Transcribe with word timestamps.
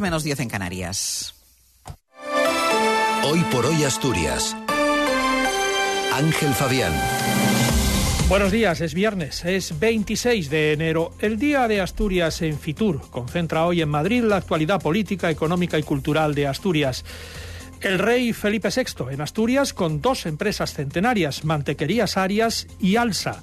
Menos 0.00 0.24
10 0.24 0.40
en 0.40 0.48
Canarias. 0.48 1.34
Hoy 3.24 3.40
por 3.52 3.66
hoy 3.66 3.84
Asturias. 3.84 4.56
Ángel 6.14 6.54
Fabián. 6.54 6.92
Buenos 8.26 8.50
días, 8.50 8.80
es 8.80 8.94
viernes, 8.94 9.44
es 9.44 9.78
26 9.78 10.48
de 10.48 10.72
enero, 10.72 11.12
el 11.20 11.38
Día 11.38 11.68
de 11.68 11.82
Asturias 11.82 12.40
en 12.40 12.58
Fitur. 12.58 13.02
Concentra 13.10 13.66
hoy 13.66 13.82
en 13.82 13.90
Madrid 13.90 14.24
la 14.24 14.36
actualidad 14.36 14.80
política, 14.80 15.30
económica 15.30 15.78
y 15.78 15.82
cultural 15.82 16.34
de 16.34 16.46
Asturias. 16.46 17.04
El 17.82 17.98
rey 17.98 18.32
Felipe 18.32 18.70
VI 18.74 19.12
en 19.12 19.20
Asturias 19.20 19.74
con 19.74 20.00
dos 20.00 20.24
empresas 20.24 20.72
centenarias, 20.72 21.44
Mantequerías 21.44 22.16
Arias 22.16 22.66
y 22.80 22.96
Alsa. 22.96 23.42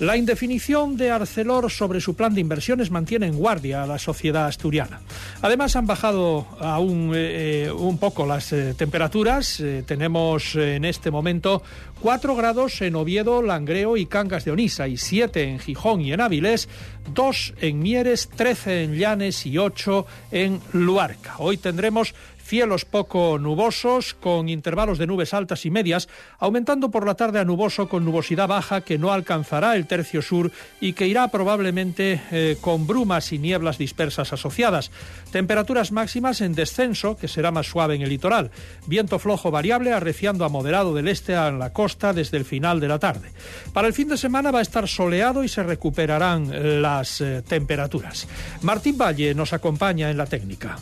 La 0.00 0.16
indefinición 0.16 0.96
de 0.96 1.10
Arcelor 1.10 1.72
sobre 1.72 2.00
su 2.00 2.14
plan 2.14 2.32
de 2.32 2.40
inversiones 2.40 2.92
mantiene 2.92 3.26
en 3.26 3.36
guardia 3.36 3.82
a 3.82 3.86
la 3.86 3.98
sociedad 3.98 4.46
asturiana. 4.46 5.00
Además, 5.42 5.74
han 5.74 5.88
bajado 5.88 6.46
aún 6.60 7.10
eh, 7.16 7.68
un 7.76 7.98
poco 7.98 8.24
las 8.24 8.52
eh, 8.52 8.74
temperaturas. 8.74 9.58
Eh, 9.58 9.82
tenemos 9.84 10.54
en 10.54 10.84
este 10.84 11.10
momento 11.10 11.64
4 12.00 12.36
grados 12.36 12.80
en 12.80 12.94
Oviedo, 12.94 13.42
Langreo 13.42 13.96
y 13.96 14.06
Cangas 14.06 14.44
de 14.44 14.52
Onisa, 14.52 14.86
y 14.86 14.96
7 14.96 15.42
en 15.42 15.58
Gijón 15.58 16.00
y 16.00 16.12
en 16.12 16.20
Avilés, 16.20 16.68
2 17.12 17.54
en 17.60 17.80
Mieres, 17.80 18.28
13 18.28 18.84
en 18.84 18.94
Llanes 18.94 19.44
y 19.46 19.58
8 19.58 20.06
en 20.30 20.60
Luarca. 20.72 21.34
Hoy 21.38 21.56
tendremos 21.56 22.14
Cielos 22.48 22.86
poco 22.86 23.38
nubosos, 23.38 24.14
con 24.14 24.48
intervalos 24.48 24.96
de 24.96 25.06
nubes 25.06 25.34
altas 25.34 25.66
y 25.66 25.70
medias, 25.70 26.08
aumentando 26.38 26.90
por 26.90 27.04
la 27.04 27.14
tarde 27.14 27.40
a 27.40 27.44
nuboso 27.44 27.90
con 27.90 28.06
nubosidad 28.06 28.48
baja 28.48 28.80
que 28.80 28.96
no 28.96 29.12
alcanzará 29.12 29.76
el 29.76 29.86
tercio 29.86 30.22
sur 30.22 30.50
y 30.80 30.94
que 30.94 31.06
irá 31.06 31.28
probablemente 31.28 32.22
eh, 32.30 32.56
con 32.62 32.86
brumas 32.86 33.34
y 33.34 33.38
nieblas 33.38 33.76
dispersas 33.76 34.32
asociadas. 34.32 34.90
Temperaturas 35.30 35.92
máximas 35.92 36.40
en 36.40 36.54
descenso, 36.54 37.18
que 37.18 37.28
será 37.28 37.50
más 37.50 37.66
suave 37.66 37.96
en 37.96 38.00
el 38.00 38.08
litoral. 38.08 38.50
Viento 38.86 39.18
flojo 39.18 39.50
variable 39.50 39.92
arreciando 39.92 40.46
a 40.46 40.48
moderado 40.48 40.94
del 40.94 41.08
este 41.08 41.36
a 41.36 41.50
la 41.50 41.74
costa 41.74 41.87
desde 41.96 42.36
el 42.36 42.44
final 42.44 42.80
de 42.80 42.88
la 42.88 42.98
tarde. 42.98 43.30
Para 43.72 43.88
el 43.88 43.94
fin 43.94 44.08
de 44.08 44.16
semana 44.16 44.50
va 44.50 44.58
a 44.58 44.62
estar 44.62 44.86
soleado 44.86 45.42
y 45.42 45.48
se 45.48 45.62
recuperarán 45.62 46.82
las 46.82 47.20
eh, 47.20 47.42
temperaturas. 47.46 48.26
Martín 48.62 48.98
Valle 48.98 49.34
nos 49.34 49.52
acompaña 49.52 50.10
en 50.10 50.16
la 50.16 50.26
técnica. 50.26 50.78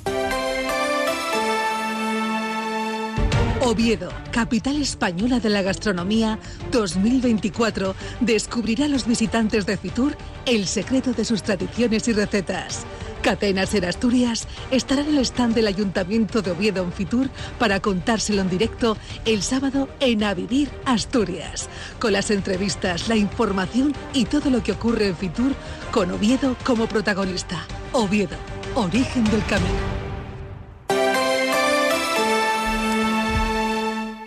Oviedo, 3.61 4.11
capital 4.31 4.81
española 4.81 5.41
de 5.41 5.49
la 5.49 5.61
gastronomía 5.61 6.39
2024, 6.71 7.97
descubrirá 8.21 8.85
a 8.85 8.89
los 8.89 9.07
visitantes 9.07 9.67
de 9.67 9.77
Fitur 9.77 10.17
el 10.47 10.67
secreto 10.67 11.13
de 11.13 11.25
sus 11.25 11.43
tradiciones 11.43 12.07
y 12.07 12.13
recetas. 12.13 12.87
Catenas 13.27 13.75
en 13.75 13.85
Asturias 13.85 14.47
estará 14.71 15.03
en 15.03 15.09
el 15.09 15.19
stand 15.19 15.57
del 15.57 15.67
Ayuntamiento 15.67 16.43
de 16.43 16.53
Oviedo 16.53 16.85
en 16.85 16.93
Fitur 16.93 17.29
para 17.59 17.81
contárselo 17.81 18.41
en 18.41 18.49
directo 18.49 18.97
el 19.25 19.43
sábado 19.43 19.89
en 19.99 20.23
A 20.23 20.33
Vivir 20.33 20.71
Asturias, 20.85 21.69
con 21.99 22.13
las 22.13 22.31
entrevistas, 22.31 23.09
la 23.09 23.17
información 23.17 23.97
y 24.13 24.27
todo 24.27 24.49
lo 24.49 24.63
que 24.63 24.71
ocurre 24.71 25.09
en 25.09 25.17
Fitur 25.17 25.57
con 25.91 26.13
Oviedo 26.13 26.55
como 26.65 26.87
protagonista. 26.87 27.67
Oviedo, 27.93 28.37
origen 28.77 29.25
del 29.25 29.45
camino. 29.47 30.06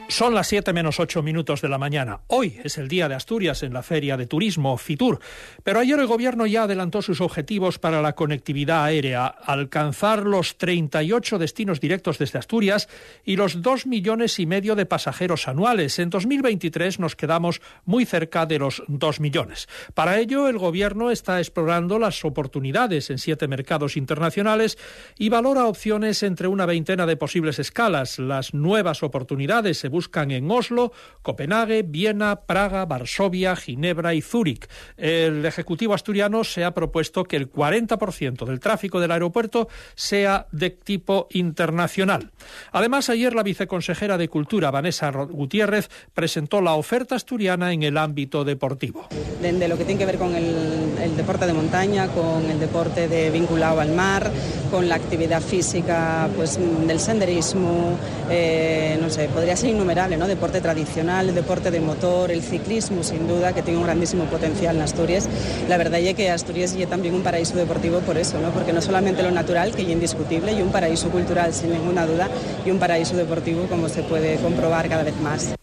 Son 0.09 0.33
las 0.33 0.47
7 0.47 0.73
menos 0.73 0.99
8 0.99 1.21
minutos 1.21 1.61
de 1.61 1.69
la 1.69 1.77
mañana. 1.77 2.21
Hoy 2.29 2.59
es 2.63 2.79
el 2.79 2.87
día 2.87 3.07
de 3.07 3.13
Asturias 3.13 3.61
en 3.61 3.73
la 3.73 3.83
Feria 3.83 4.17
de 4.17 4.25
Turismo 4.25 4.75
Fitur, 4.75 5.19
pero 5.61 5.79
ayer 5.79 5.99
el 5.99 6.07
Gobierno 6.07 6.47
ya 6.47 6.63
adelantó 6.63 7.03
sus 7.03 7.21
objetivos 7.21 7.77
para 7.77 8.01
la 8.01 8.15
conectividad 8.15 8.85
aérea, 8.85 9.27
alcanzar 9.27 10.25
los 10.25 10.57
38 10.57 11.37
destinos 11.37 11.79
directos 11.79 12.17
desde 12.17 12.39
Asturias 12.39 12.89
y 13.23 13.35
los 13.35 13.61
2 13.61 13.85
millones 13.85 14.39
y 14.39 14.47
medio 14.47 14.75
de 14.75 14.87
pasajeros 14.87 15.47
anuales. 15.47 15.99
En 15.99 16.09
2023 16.09 16.99
nos 16.99 17.15
quedamos 17.15 17.61
muy 17.85 18.05
cerca 18.05 18.47
de 18.47 18.57
los 18.57 18.81
2 18.87 19.19
millones. 19.19 19.69
Para 19.93 20.17
ello, 20.17 20.47
el 20.47 20.57
Gobierno 20.57 21.11
está 21.11 21.37
explorando 21.37 21.99
las 21.99 22.25
oportunidades 22.25 23.11
en 23.11 23.19
siete 23.19 23.47
mercados 23.47 23.95
internacionales 23.95 24.79
y 25.19 25.29
valora 25.29 25.67
opciones 25.67 26.23
entre 26.23 26.47
una 26.47 26.65
veintena 26.65 27.05
de 27.05 27.15
posibles 27.15 27.59
escalas. 27.59 28.17
Las 28.17 28.55
nuevas 28.55 29.03
oportunidades 29.03 29.77
se 29.77 29.87
buscan 29.87 29.98
en 30.15 30.51
Oslo, 30.51 30.91
Copenhague, 31.21 31.83
Viena, 31.83 32.41
Praga, 32.41 32.85
Varsovia, 32.85 33.55
Ginebra 33.55 34.13
y 34.13 34.21
Zúrich. 34.21 34.67
El 34.97 35.45
Ejecutivo 35.45 35.93
asturiano 35.93 36.43
se 36.43 36.63
ha 36.63 36.73
propuesto 36.73 37.23
que 37.23 37.35
el 37.35 37.51
40% 37.51 38.45
del 38.45 38.59
tráfico 38.59 38.99
del 38.99 39.11
aeropuerto 39.11 39.67
sea 39.95 40.47
de 40.51 40.69
tipo 40.69 41.27
internacional. 41.31 42.31
Además, 42.71 43.09
ayer 43.09 43.33
la 43.33 43.43
viceconsejera 43.43 44.17
de 44.17 44.29
Cultura, 44.29 44.71
Vanessa 44.71 45.11
Gutiérrez, 45.11 45.89
presentó 46.13 46.61
la 46.61 46.73
oferta 46.73 47.15
asturiana 47.15 47.73
en 47.73 47.83
el 47.83 47.97
ámbito 47.97 48.43
deportivo. 48.43 49.07
De, 49.41 49.67
lo 49.67 49.77
que 49.77 49.85
tiene 49.85 49.99
que 49.99 50.05
ver 50.05 50.17
con 50.17 50.35
el, 50.35 51.15
deporte 51.15 51.45
de 51.45 51.53
montaña, 51.53 52.07
con 52.07 52.49
el 52.49 52.59
deporte 52.59 53.07
de 53.07 53.29
vinculado 53.29 53.79
al 53.79 53.91
mar, 53.93 54.31
con 54.71 54.87
la 54.87 54.95
actividad 54.95 55.41
física 55.41 56.29
pues, 56.35 56.57
del 56.87 56.99
senderismo, 56.99 57.97
eh, 58.29 58.97
no 59.01 59.09
sé, 59.09 59.27
podría 59.27 59.55
ser 59.55 59.71
innumerable 59.71 59.88
¿no? 59.89 60.27
Deporte 60.27 60.61
tradicional, 60.61 61.33
deporte 61.33 61.71
de 61.71 61.79
motor, 61.79 62.29
el 62.29 62.43
ciclismo, 62.43 63.03
sin 63.03 63.27
duda, 63.27 63.53
que 63.53 63.63
tiene 63.63 63.79
un 63.79 63.85
grandísimo 63.85 64.25
potencial 64.25 64.75
en 64.75 64.83
Asturias. 64.83 65.27
La 65.67 65.77
verdad 65.77 65.99
es 65.99 66.13
que 66.13 66.29
Asturias 66.29 66.75
es 66.77 66.87
también 66.87 67.15
un 67.15 67.23
paraíso 67.23 67.55
deportivo 67.55 67.99
por 68.01 68.15
eso, 68.15 68.39
¿no? 68.39 68.51
Porque 68.51 68.71
no 68.71 68.81
solamente 68.81 69.23
lo 69.23 69.31
natural, 69.31 69.73
que 69.73 69.81
es 69.81 69.89
indiscutible, 69.89 70.53
y 70.53 70.61
un 70.61 70.69
paraíso 70.69 71.09
cultural, 71.09 71.55
sin 71.55 71.71
ninguna 71.71 72.05
duda, 72.05 72.29
y 72.63 72.69
un 72.69 72.77
paraíso 72.77 73.17
deportivo, 73.17 73.65
como 73.67 73.89
se 73.89 74.03
puede 74.03 74.35
comprobar 74.37 74.87
cada 74.89 75.01
vez 75.01 75.19
más. 75.21 75.55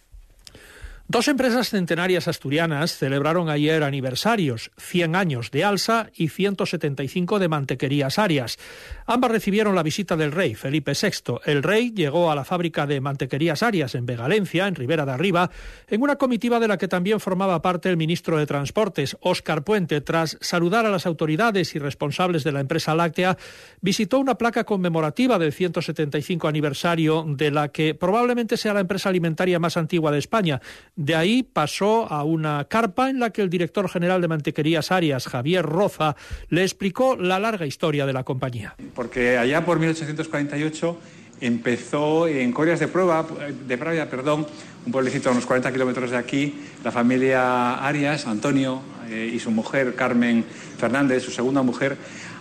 Dos 1.09 1.29
empresas 1.29 1.71
centenarias 1.71 2.27
asturianas 2.27 2.97
celebraron 2.97 3.49
ayer 3.49 3.85
aniversarios, 3.85 4.73
100 4.77 5.15
años 5.15 5.53
de 5.53 5.63
Alsa 5.63 6.11
y 6.17 6.31
175 6.31 7.39
de 7.39 7.47
Mantequerías 7.47 8.19
Arias. 8.19 8.59
Ambas 9.07 9.31
recibieron 9.31 9.77
la 9.77 9.85
visita 9.85 10.17
del 10.17 10.33
rey 10.33 10.57
Felipe 10.57 10.95
VI. 11.01 11.39
El 11.45 11.63
rey 11.63 11.93
llegó 11.93 12.33
a 12.33 12.35
la 12.35 12.45
fábrica 12.45 12.89
de 12.89 13.01
Mantequerías 13.01 13.63
Arias 13.63 13.95
en 13.95 14.05
Vegalencia, 14.05 14.67
en 14.67 14.75
Ribera 14.75 15.07
de 15.07 15.13
Arriba, 15.13 15.49
en 15.87 16.03
una 16.03 16.17
comitiva 16.17 16.59
de 16.59 16.67
la 16.67 16.77
que 16.77 16.89
también 16.89 17.21
formaba 17.21 17.63
parte 17.63 17.89
el 17.89 17.97
ministro 17.97 18.37
de 18.37 18.47
Transportes, 18.47 19.17
Óscar 19.21 19.63
Puente. 19.63 20.01
Tras 20.01 20.37
saludar 20.41 20.87
a 20.87 20.91
las 20.91 21.07
autoridades 21.07 21.77
y 21.77 21.79
responsables 21.79 22.43
de 22.43 22.51
la 22.51 22.59
empresa 22.59 22.97
láctea, 22.97 23.39
visitó 23.81 24.19
una 24.19 24.39
placa 24.39 24.65
conmemorativa 24.65 25.39
del 25.39 25.53
175 25.53 26.49
aniversario 26.49 27.25
de 27.29 27.53
la 27.53 27.69
que 27.69 27.95
probablemente 27.95 28.57
sea 28.57 28.75
la 28.75 28.81
empresa 28.81 29.09
alimentaria 29.09 29.61
más 29.61 29.77
antigua 29.77 30.11
de 30.11 30.19
España 30.19 30.61
de 30.97 31.15
ahí 31.15 31.43
pasó 31.43 32.11
a 32.11 32.25
una 32.25 32.65
carpa 32.65 33.11
en 33.11 33.21
la 33.21 33.31
que 33.31 33.43
el 33.43 33.51
director 33.51 33.89
general 33.89 34.23
de 34.23 34.29
Mantequerías 34.29 34.91
Arias, 34.91 35.29
Javier 35.29 35.65
Roza, 35.65 36.17
le 36.49 36.63
explicó 36.63 37.17
la 37.17 37.39
larga 37.39 37.67
historia 37.67 38.07
de 38.07 38.15
la 38.15 38.25
compañía. 38.25 38.75
Porque 38.95 39.37
allá 39.37 39.65
por 39.65 39.79
1848 39.79 40.99
empezó 41.43 42.27
en 42.27 42.51
Corias 42.53 42.81
de 42.81 42.89
Prueba, 42.89 43.27
de 43.67 43.79
Pravia, 43.79 44.09
perdón, 44.09 44.47
un 44.87 44.93
pueblecito 44.93 45.29
a 45.29 45.33
unos 45.33 45.45
40 45.45 45.71
kilómetros 45.71 46.11
de 46.11 46.17
aquí, 46.17 46.55
la 46.83 46.91
familia 46.91 47.75
Arias, 47.75 48.27
Antonio 48.27 48.81
eh, 49.11 49.31
y 49.35 49.39
su 49.39 49.51
mujer 49.51 49.95
Carmen 49.95 50.45
Fernández, 50.79 51.23
su 51.23 51.31
segunda 51.31 51.63
mujer, 51.63 51.99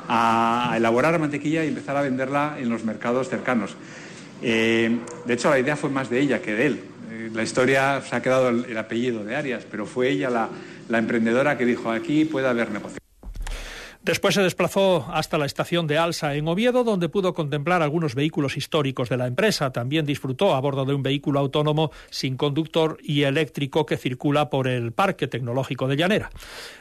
a 0.07 0.75
elaborar 0.77 1.19
mantequilla 1.19 1.65
y 1.65 1.67
empezar 1.67 1.97
a 1.97 2.01
venderla 2.01 2.55
en 2.57 2.69
los 2.69 2.85
mercados 2.85 3.27
cercanos. 3.27 3.75
Eh, 4.41 4.97
de 5.25 5.33
hecho, 5.33 5.49
la 5.49 5.59
idea 5.59 5.75
fue 5.75 5.89
más 5.89 6.09
de 6.09 6.21
ella 6.21 6.41
que 6.41 6.53
de 6.53 6.65
él 6.67 6.94
la 7.33 7.43
historia 7.43 8.01
se 8.01 8.15
ha 8.15 8.21
quedado 8.21 8.49
el, 8.49 8.77
apellido 8.77 9.23
de 9.23 9.35
Arias, 9.35 9.65
pero 9.69 9.85
fue 9.85 10.09
ella 10.09 10.29
la, 10.29 10.49
la 10.89 10.97
emprendedora 10.97 11.57
que 11.57 11.65
dijo 11.65 11.91
aquí 11.91 12.25
puede 12.25 12.47
haber 12.47 12.71
negocio. 12.71 13.04
Después 14.05 14.35
se 14.35 14.43
desplazó 14.43 15.07
hasta 15.11 15.39
la 15.39 15.47
estación 15.47 15.87
de 15.87 15.97
Alsa 15.97 16.35
en 16.35 16.47
Oviedo, 16.47 16.83
donde 16.83 17.09
pudo 17.09 17.33
contemplar 17.33 17.81
algunos 17.81 18.13
vehículos 18.13 18.55
históricos 18.55 19.09
de 19.09 19.17
la 19.17 19.25
empresa. 19.25 19.71
También 19.71 20.05
disfrutó 20.05 20.53
a 20.53 20.61
bordo 20.61 20.85
de 20.85 20.93
un 20.93 21.01
vehículo 21.01 21.39
autónomo 21.39 21.89
sin 22.11 22.37
conductor 22.37 22.99
y 23.01 23.23
eléctrico 23.23 23.87
que 23.87 23.97
circula 23.97 24.51
por 24.51 24.67
el 24.67 24.91
Parque 24.91 25.27
Tecnológico 25.27 25.87
de 25.87 25.97
Llanera. 25.97 26.29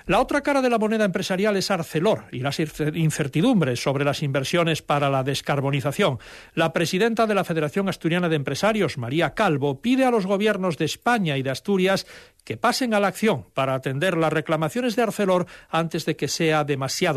La 0.05 0.21
otra 0.21 0.43
cara 0.43 0.61
de 0.61 0.69
la 0.69 0.77
moneda 0.77 1.07
empresarial 1.07 1.57
es 1.57 1.71
Arcelor 1.71 2.27
y 2.31 2.41
las 2.41 2.61
incertidumbres 2.61 3.83
sobre 3.83 4.05
las 4.05 4.23
inversiones 4.23 4.83
para 4.83 5.09
la 5.09 5.23
descarbonización. 5.23 6.19
La 6.53 6.75
presidenta 6.75 7.27
de 7.27 7.37
la 7.37 7.45
Federación 7.45 7.89
Asturiana 7.89 8.29
de 8.29 8.37
Empresarios, 8.37 8.99
María 8.99 9.33
Calvo, 9.33 9.81
pide 9.81 10.05
a 10.05 10.11
los 10.11 10.27
gobiernos 10.27 10.77
de 10.77 10.85
España 10.85 11.39
y 11.39 11.43
de 11.43 11.49
Asturias 11.49 12.07
que 12.45 12.59
pasen 12.59 12.93
a 12.93 13.01
la 13.01 13.09
acción 13.09 13.47
para 13.55 13.75
atender 13.75 14.19
las 14.19 14.31
reclamaciones 14.31 14.95
de 14.95 15.03
Arcelor 15.03 15.47
antes 15.71 16.05
de 16.05 16.17
que 16.17 16.29
sea 16.29 16.65
demasiado 16.65 17.14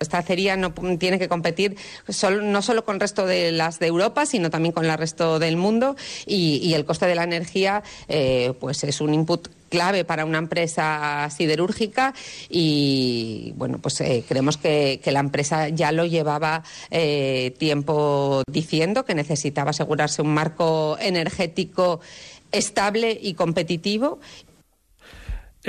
Esta 0.00 0.18
acería 0.18 0.56
no 0.56 0.72
tiene 0.98 1.18
que 1.18 1.28
competir 1.28 1.76
no 2.42 2.62
solo 2.62 2.84
con 2.84 2.96
el 2.96 3.00
resto 3.00 3.26
de 3.26 3.52
las 3.52 3.78
de 3.78 3.86
Europa, 3.86 4.26
sino 4.26 4.50
también 4.50 4.72
con 4.72 4.84
el 4.84 4.96
resto 4.96 5.38
del 5.38 5.56
mundo. 5.56 5.96
Y, 6.26 6.74
el 6.78 6.84
coste 6.84 7.06
de 7.06 7.14
la 7.14 7.24
energía 7.24 7.82
eh, 8.08 8.52
pues 8.60 8.84
es 8.84 9.00
un 9.00 9.12
input 9.14 9.48
clave 9.68 10.04
para 10.04 10.24
una 10.24 10.38
empresa 10.38 11.28
siderúrgica. 11.30 12.14
Y 12.48 13.52
bueno, 13.56 13.78
pues 13.78 14.00
eh, 14.00 14.24
creemos 14.26 14.56
que, 14.56 15.00
la 15.08 15.20
empresa 15.20 15.68
ya 15.70 15.90
lo 15.90 16.04
llevaba 16.04 16.62
eh, 16.90 17.54
tiempo 17.58 18.42
diciendo 18.50 19.04
que 19.04 19.14
necesitaba 19.14 19.70
asegurarse 19.70 20.20
un 20.20 20.34
marco 20.34 20.98
energético 21.00 22.00
estable 22.52 23.18
y 23.20 23.34
competitivo 23.34 24.20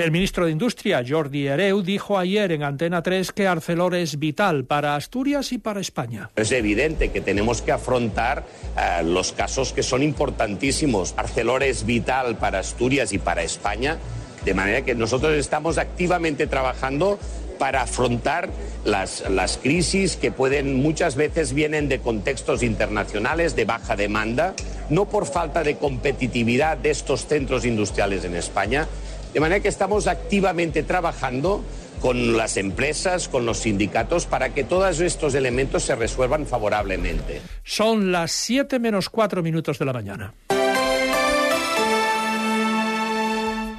el 0.00 0.10
ministro 0.10 0.46
de 0.46 0.52
Industria, 0.52 1.04
Jordi 1.06 1.46
Hereu, 1.46 1.82
dijo 1.82 2.18
ayer 2.18 2.52
en 2.52 2.62
Antena 2.62 3.02
3 3.02 3.32
que 3.32 3.46
Arcelor 3.46 3.94
es 3.94 4.18
vital 4.18 4.64
para 4.64 4.96
Asturias 4.96 5.52
y 5.52 5.58
para 5.58 5.80
España. 5.80 6.30
Es 6.36 6.52
evidente 6.52 7.10
que 7.10 7.20
tenemos 7.20 7.62
que 7.62 7.72
afrontar 7.72 8.44
eh, 8.76 9.02
los 9.04 9.32
casos 9.32 9.72
que 9.72 9.82
son 9.82 10.02
importantísimos. 10.02 11.14
Arcelor 11.16 11.62
es 11.62 11.84
vital 11.84 12.36
para 12.36 12.60
Asturias 12.60 13.12
y 13.12 13.18
para 13.18 13.42
España, 13.42 13.98
de 14.44 14.54
manera 14.54 14.82
que 14.82 14.94
nosotros 14.94 15.34
estamos 15.34 15.78
activamente 15.78 16.46
trabajando 16.46 17.18
para 17.58 17.82
afrontar 17.82 18.48
las, 18.86 19.28
las, 19.28 19.58
crisis 19.58 20.16
que 20.16 20.32
pueden 20.32 20.80
muchas 20.82 21.14
veces 21.14 21.52
vienen 21.52 21.90
de 21.90 21.98
contextos 21.98 22.62
internacionales 22.62 23.54
de 23.54 23.66
baja 23.66 23.96
demanda, 23.96 24.54
no 24.88 25.04
por 25.04 25.26
falta 25.26 25.62
de 25.62 25.76
competitividad 25.76 26.78
de 26.78 26.88
estos 26.88 27.26
centros 27.26 27.66
industriales 27.66 28.24
en 28.24 28.34
España, 28.34 28.88
de 29.32 29.40
manera 29.40 29.60
que 29.60 29.68
estamos 29.68 30.06
activamente 30.06 30.82
trabajando 30.82 31.62
con 32.00 32.36
las 32.36 32.56
empresas, 32.56 33.28
con 33.28 33.46
los 33.46 33.58
sindicatos, 33.58 34.26
para 34.26 34.54
que 34.54 34.64
todos 34.64 35.00
estos 35.00 35.34
elementos 35.34 35.84
se 35.84 35.94
resuelvan 35.94 36.46
favorablemente. 36.46 37.42
Son 37.62 38.10
las 38.10 38.32
7 38.32 38.78
menos 38.78 39.10
4 39.10 39.42
minutos 39.42 39.78
de 39.78 39.84
la 39.84 39.92
mañana. 39.92 40.34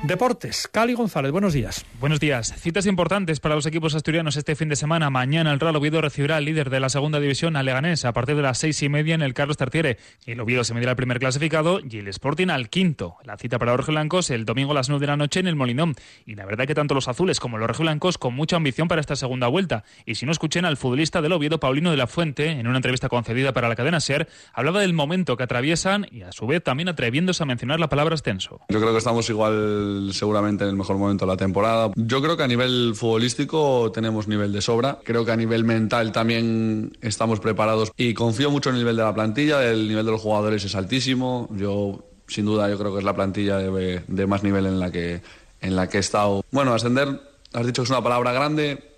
Deportes, 0.04 0.68
Cali 0.68 0.96
González, 0.96 1.32
buenos 1.32 1.54
días. 1.54 1.86
Buenos 2.00 2.20
días. 2.20 2.56
Citas 2.58 2.88
importantes 2.88 3.40
para 3.40 3.54
los 3.54 3.68
equipos 3.68 3.94
asturianos 3.94 4.36
este 4.36 4.56
fin 4.56 4.68
de 4.68 4.76
semana. 4.76 5.12
Mañana 5.12 5.54
el 5.54 5.60
Real 5.60 5.76
Oviedo 5.76 6.02
recibirá 6.02 6.38
al 6.38 6.46
líder 6.46 6.72
de 6.72 6.80
la 6.80 6.90
segunda 6.90 7.20
división, 7.20 7.56
a 7.56 7.62
Leganés, 7.62 8.04
a 8.04 8.12
partir 8.12 8.36
de 8.36 8.42
las 8.42 8.58
seis 8.58 8.82
y 8.82 8.90
media 8.90 9.14
en 9.14 9.22
el 9.22 9.36
Carlos 9.36 9.58
Tartiere. 9.58 10.00
El 10.26 10.40
Oviedo 10.40 10.64
se 10.64 10.74
medirá 10.74 10.92
al 10.92 10.96
primer 10.96 11.20
clasificado 11.20 11.80
y 11.88 12.00
el 12.00 12.08
Sporting 12.08 12.48
al 12.48 12.70
quinto. 12.70 13.18
La 13.26 13.38
cita 13.38 13.60
para 13.60 13.78
los 13.78 13.86
Blancos 13.86 14.32
el 14.32 14.44
domingo 14.44 14.72
a 14.72 14.74
las 14.74 14.90
nueve 14.90 15.02
de 15.02 15.08
la 15.08 15.18
noche 15.18 15.40
en 15.40 15.46
el 15.46 15.56
Molinón. 15.56 15.94
Y 16.26 16.34
la 16.34 16.48
verdad 16.48 16.66
que 16.66 16.74
tanto 16.74 16.96
los 16.96 17.08
azules 17.08 17.40
como 17.40 17.60
los 17.60 17.78
Blancos 17.78 18.18
con 18.18 18.34
mucha 18.34 18.56
ambición 18.56 18.88
para 18.88 19.02
esta 19.02 19.16
segunda 19.16 19.50
vuelta. 19.50 19.84
Y 20.08 20.16
si 20.16 20.26
no 20.26 20.32
escuchen 20.32 20.66
al 20.66 20.78
futbolista 20.78 21.22
del 21.22 21.34
Oviedo, 21.34 21.60
Paulino 21.60 21.92
de 21.92 21.98
la 21.98 22.08
Fuente, 22.08 22.50
en 22.50 22.66
una 22.66 22.80
entrevista 22.80 23.08
concedida 23.08 23.54
para 23.54 23.70
la 23.70 23.76
cadena 23.76 24.00
SER, 24.00 24.28
hablaba 24.52 24.82
del 24.82 24.94
momento 24.94 25.38
que 25.38 25.44
atraviesan 25.44 26.08
y 26.10 26.24
a 26.24 26.32
su 26.32 26.48
vez 26.48 26.64
también 26.64 26.90
atreviéndose 26.90 27.44
a 27.44 27.46
mencionar 27.46 27.80
la 27.80 27.88
palabra 27.88 28.16
ascenso. 28.16 28.62
Yo 28.68 28.80
creo 28.80 28.94
que 28.94 28.98
estamos 28.98 29.30
igual 29.30 29.91
seguramente 30.14 30.64
en 30.64 30.70
el 30.72 30.76
mejor 30.76 30.98
momento 30.98 31.26
de 31.26 31.32
la 31.32 31.38
temporada. 31.38 31.92
Yo 31.96 32.22
creo 32.22 32.38
que 32.38 32.44
a 32.44 32.48
nivel 32.48 32.94
futbolístico 32.96 33.92
tenemos 33.92 34.28
nivel 34.28 34.52
de 34.52 34.62
sobra. 34.62 35.00
Creo 35.04 35.26
que 35.26 35.32
a 35.32 35.36
nivel 35.36 35.64
mental 35.64 36.12
también 36.12 36.98
estamos 37.02 37.40
preparados 37.40 37.92
y 37.98 38.14
confío 38.14 38.52
mucho 38.52 38.70
en 38.70 38.76
el 38.76 38.82
nivel 38.82 38.98
de 38.98 39.04
la 39.04 39.14
plantilla. 39.14 39.64
El 39.70 39.88
nivel 39.88 40.06
de 40.06 40.12
los 40.12 40.22
jugadores 40.22 40.64
es 40.66 40.76
altísimo. 40.76 41.50
Yo, 41.52 42.06
sin 42.28 42.46
duda, 42.46 42.70
yo 42.70 42.78
creo 42.78 42.92
que 42.94 43.00
es 43.00 43.06
la 43.06 43.16
plantilla 43.16 43.58
de, 43.58 44.04
de 44.08 44.28
más 44.28 44.44
nivel 44.44 44.66
en 44.66 44.80
la 44.80 44.92
que 44.92 45.22
en 45.62 45.76
la 45.76 45.88
que 45.88 45.98
he 45.98 46.00
estado. 46.00 46.44
Bueno, 46.52 46.74
ascender, 46.74 47.22
has 47.54 47.66
dicho 47.66 47.82
que 47.82 47.86
es 47.86 47.90
una 47.90 48.04
palabra 48.04 48.34
grande. 48.34 48.98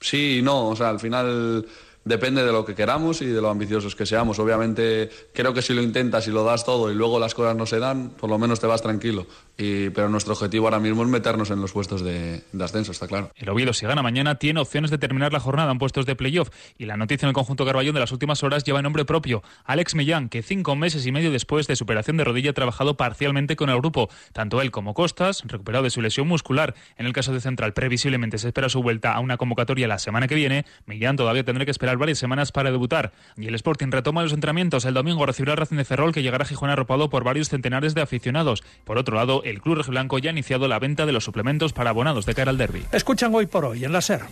Sí 0.00 0.38
y 0.38 0.42
no. 0.42 0.68
O 0.68 0.76
sea, 0.76 0.90
al 0.90 1.00
final 1.00 1.66
depende 2.04 2.44
de 2.44 2.52
lo 2.52 2.64
que 2.64 2.74
queramos 2.74 3.20
y 3.22 3.26
de 3.26 3.40
lo 3.40 3.50
ambiciosos 3.50 3.94
que 3.94 4.06
seamos. 4.06 4.38
Obviamente, 4.38 5.10
creo 5.32 5.52
que 5.52 5.62
si 5.62 5.74
lo 5.74 5.82
intentas 5.82 6.26
y 6.28 6.30
lo 6.30 6.44
das 6.44 6.64
todo 6.64 6.90
y 6.90 6.94
luego 6.94 7.18
las 7.18 7.34
cosas 7.34 7.56
no 7.56 7.66
se 7.66 7.78
dan, 7.78 8.10
por 8.10 8.30
lo 8.30 8.38
menos 8.38 8.60
te 8.60 8.66
vas 8.66 8.82
tranquilo. 8.82 9.26
Y, 9.60 9.90
pero 9.90 10.08
nuestro 10.08 10.32
objetivo 10.32 10.66
ahora 10.66 10.80
mismo 10.80 11.02
es 11.02 11.08
meternos 11.08 11.50
en 11.50 11.60
los 11.60 11.72
puestos 11.72 12.02
de, 12.02 12.42
ascenso, 12.58 12.92
está 12.92 13.06
claro. 13.06 13.30
El 13.36 13.50
Oviedo, 13.50 13.74
si 13.74 13.84
gana 13.84 14.02
mañana, 14.02 14.36
tiene 14.36 14.58
opciones 14.58 14.90
de 14.90 14.96
terminar 14.96 15.34
la 15.34 15.40
jornada 15.40 15.70
en 15.70 15.78
puestos 15.78 16.06
de 16.06 16.16
playoff. 16.16 16.48
Y 16.78 16.86
la 16.86 16.96
noticia 16.96 17.26
en 17.26 17.28
el 17.28 17.34
conjunto 17.34 17.66
Carballón 17.66 17.92
de 17.92 18.00
las 18.00 18.10
últimas 18.10 18.42
horas 18.42 18.64
lleva 18.64 18.80
nombre 18.80 19.04
propio. 19.04 19.42
Alex 19.66 19.94
Millán, 19.94 20.30
que 20.30 20.42
cinco 20.42 20.76
meses 20.76 21.04
y 21.04 21.12
medio 21.12 21.30
después 21.30 21.66
de 21.66 21.76
su 21.76 21.84
operación 21.84 22.16
de 22.16 22.24
rodilla 22.24 22.50
ha 22.50 22.54
trabajado 22.54 22.96
parcialmente 22.96 23.54
con 23.54 23.68
el 23.68 23.76
grupo. 23.76 24.08
Tanto 24.32 24.62
él 24.62 24.70
como 24.70 24.94
Costas, 24.94 25.42
recuperado 25.44 25.84
de 25.84 25.90
su 25.90 26.00
lesión 26.00 26.26
muscular. 26.26 26.74
En 26.96 27.04
el 27.04 27.12
caso 27.12 27.34
de 27.34 27.42
Central, 27.42 27.74
previsiblemente 27.74 28.38
se 28.38 28.46
espera 28.46 28.70
su 28.70 28.82
vuelta 28.82 29.12
a 29.12 29.20
una 29.20 29.36
convocatoria 29.36 29.86
la 29.86 29.98
semana 29.98 30.26
que 30.26 30.36
viene. 30.36 30.64
Millán 30.86 31.16
todavía 31.16 31.44
tendrá 31.44 31.66
que 31.66 31.70
esperar 31.70 31.98
varias 31.98 32.18
semanas 32.18 32.50
para 32.50 32.70
debutar. 32.70 33.12
Y 33.36 33.46
el 33.46 33.54
Sporting 33.56 33.90
retoma 33.90 34.22
los 34.22 34.32
entrenamientos. 34.32 34.86
El 34.86 34.94
domingo 34.94 35.26
recibirá 35.26 35.52
el 35.52 35.58
Racing 35.58 35.76
de 35.76 35.84
Ferrol, 35.84 36.12
que 36.12 36.22
llegará 36.22 36.44
a 36.44 36.48
Gijón 36.48 36.70
arropado 36.70 37.10
por 37.10 37.24
varios 37.24 37.50
centenares 37.50 37.94
de 37.94 38.00
aficionados. 38.00 38.62
Por 38.84 38.96
otro 38.96 39.16
lado, 39.16 39.42
el 39.50 39.60
Club 39.60 39.84
Blanco 39.86 40.18
ya 40.18 40.30
ha 40.30 40.32
iniciado 40.32 40.68
la 40.68 40.78
venta 40.78 41.06
de 41.06 41.12
los 41.12 41.24
suplementos 41.24 41.72
para 41.72 41.90
abonados 41.90 42.26
de 42.26 42.34
cara 42.34 42.50
al 42.50 42.58
derby. 42.58 42.84
Escuchan 42.92 43.34
hoy 43.34 43.46
por 43.46 43.64
hoy 43.64 43.84
en 43.84 43.92
la 43.92 44.00
SER. 44.00 44.22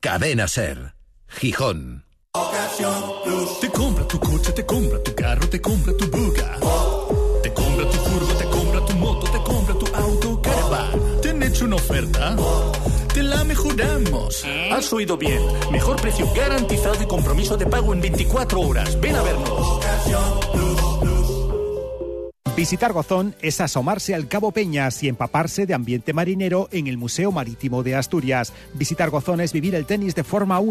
Cadena 0.00 0.48
SER. 0.48 0.94
Gijón. 1.28 2.04
Te 3.60 3.68
compra 3.70 4.06
tu 4.08 4.18
coche, 4.18 4.52
te 4.52 4.64
compra 4.64 5.02
tu 5.02 5.14
carro, 5.14 5.48
te 5.48 5.60
compra 5.60 5.92
tu 5.96 6.10
buga. 6.10 6.56
Te 7.42 7.52
compra 7.52 7.90
tu 7.90 7.96
furgo, 7.98 8.32
te 8.34 8.44
compra 8.44 8.86
tu 8.86 8.92
moto, 8.94 9.30
te 9.30 9.38
compra 9.42 9.74
tu 9.74 9.96
auto, 9.96 10.42
caravan. 10.42 11.20
¿Te 11.20 11.30
han 11.30 11.42
hecho 11.42 11.64
una 11.66 11.76
oferta? 11.76 12.36
te 12.36 12.69
la 13.76 13.98
mejoramos. 13.98 14.44
Has 14.72 14.92
oído 14.92 15.16
bien. 15.16 15.40
Mejor 15.70 16.00
precio 16.00 16.26
garantizado 16.34 17.02
y 17.02 17.06
compromiso 17.06 17.56
de 17.56 17.66
pago 17.66 17.92
en 17.92 18.00
24 18.00 18.60
horas. 18.60 19.00
Ven 19.00 19.16
a 19.16 19.22
vernos. 19.22 19.80
Visitar 22.60 22.92
Gozón 22.92 23.34
es 23.40 23.58
asomarse 23.62 24.14
al 24.14 24.28
Cabo 24.28 24.52
Peñas 24.52 25.02
y 25.02 25.08
empaparse 25.08 25.64
de 25.64 25.72
ambiente 25.72 26.12
marinero 26.12 26.68
en 26.72 26.88
el 26.88 26.98
Museo 26.98 27.32
Marítimo 27.32 27.82
de 27.82 27.94
Asturias. 27.94 28.52
Visitar 28.74 29.08
Gozón 29.08 29.40
es 29.40 29.54
vivir 29.54 29.74
el 29.74 29.86
tenis 29.86 30.14
de 30.14 30.24
forma 30.24 30.60
única 30.60 30.68